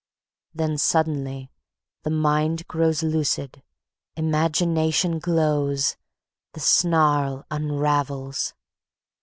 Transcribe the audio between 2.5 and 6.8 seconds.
grows lucid, imagination glows, the